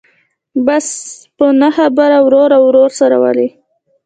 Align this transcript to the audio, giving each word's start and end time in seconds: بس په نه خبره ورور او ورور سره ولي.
بس 0.65 0.87
په 1.37 1.45
نه 1.61 1.69
خبره 1.75 2.17
ورور 2.25 2.49
او 2.57 2.63
ورور 2.69 2.89
سره 2.99 3.15
ولي. 3.23 3.47